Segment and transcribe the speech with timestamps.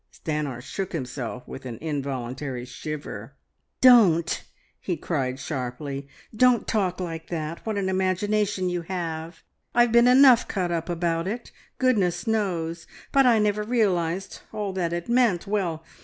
[0.11, 3.35] Stanor shook himself with an involuntary shiver.
[3.81, 4.43] "Don't!"
[4.79, 6.07] he cried sharply.
[6.35, 7.63] "Don't talk like that!
[7.67, 9.43] What an imagination you have!
[9.75, 14.91] I've been enough cut up about it, goodness knows, but I never realised all that
[14.91, 15.45] it meant....
[15.45, 15.83] Well!